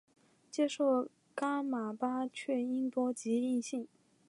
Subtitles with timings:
[0.49, 3.87] 接受噶玛巴却英多吉印信。